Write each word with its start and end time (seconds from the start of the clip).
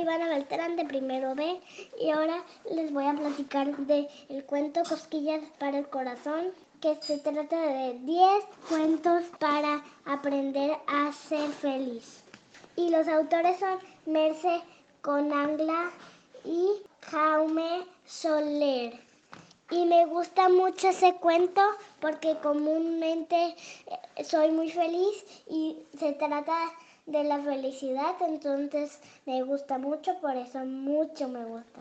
Ivana 0.00 0.28
Beltrán 0.28 0.76
de 0.76 0.84
primero 0.84 1.34
B 1.34 1.60
y 2.00 2.10
ahora 2.10 2.42
les 2.70 2.92
voy 2.92 3.06
a 3.06 3.14
platicar 3.14 3.76
del 3.76 4.08
el 4.28 4.44
cuento 4.44 4.82
Cosquillas 4.88 5.42
para 5.58 5.78
el 5.78 5.88
Corazón, 5.88 6.52
que 6.80 6.96
se 7.02 7.18
trata 7.18 7.60
de 7.60 7.98
10 8.00 8.44
cuentos 8.68 9.24
para 9.38 9.84
aprender 10.06 10.76
a 10.86 11.12
ser 11.12 11.50
feliz. 11.50 12.24
Y 12.76 12.88
los 12.90 13.06
autores 13.08 13.58
son 13.58 13.78
Merce 14.06 14.62
Conangla 15.02 15.90
y 16.44 16.66
Jaume 17.02 17.84
Soler. 18.06 18.98
Y 19.70 19.84
me 19.84 20.06
gusta 20.06 20.48
mucho 20.48 20.88
ese 20.88 21.14
cuento 21.16 21.60
porque 22.00 22.36
comúnmente 22.42 23.54
eh, 24.16 24.24
soy 24.24 24.50
muy 24.50 24.70
feliz 24.70 25.24
y 25.48 25.76
se 25.98 26.12
trata 26.14 26.56
de 27.10 27.24
la 27.24 27.40
felicidad, 27.40 28.14
entonces 28.20 29.00
me 29.26 29.42
gusta 29.42 29.78
mucho, 29.78 30.18
por 30.20 30.36
eso 30.36 30.64
mucho 30.64 31.28
me 31.28 31.44
gusta. 31.44 31.66